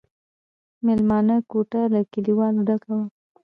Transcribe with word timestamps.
مېلمانه 0.85 1.35
کوټه 1.51 1.81
له 1.93 2.01
کليوالو 2.11 2.61
ډکه 2.67 2.91
وه. 2.97 3.05